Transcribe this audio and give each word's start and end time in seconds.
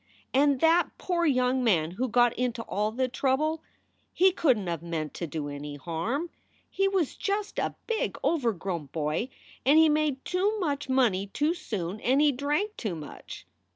* 0.17 0.33
And 0.33 0.61
that 0.61 0.89
poor 0.97 1.27
young 1.27 1.63
man 1.63 1.91
who 1.91 2.07
got 2.09 2.33
into 2.33 2.63
all 2.63 2.91
the 2.91 3.07
trouble 3.07 3.61
he 4.11 4.31
couldn 4.31 4.63
t 4.65 4.71
have 4.71 4.81
meant 4.81 5.13
to 5.13 5.27
do 5.27 5.47
any 5.47 5.75
harm. 5.75 6.31
He 6.71 6.87
was 6.87 7.15
just 7.15 7.59
a 7.59 7.75
big, 7.85 8.17
overgrown 8.23 8.87
boy, 8.87 9.29
and 9.63 9.77
he 9.77 9.89
made 9.89 10.25
too 10.25 10.59
much 10.59 10.89
money 10.89 11.27
too 11.27 11.53
soon, 11.53 11.99
and 12.01 12.19
he 12.19 12.31
drank 12.31 12.77
too 12.77 12.95
much. 12.95 13.45